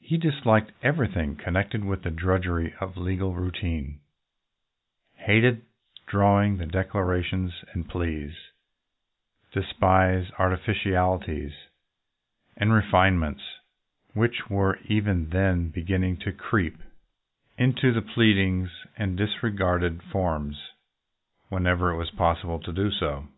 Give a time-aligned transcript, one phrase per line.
[0.00, 4.00] He dis liked everything connected with the drudgery of legal routine,
[5.14, 5.62] hated
[6.08, 8.34] drawing the declarations and pleas,
[9.52, 11.52] despised the artificialities
[12.56, 13.42] and refine ments
[14.14, 16.78] which were even then beginning to creep
[17.56, 20.58] 96 THE MANAGING CLERK into the pleadings, and disregarded forms
[21.50, 23.28] when ever it was possible to do so.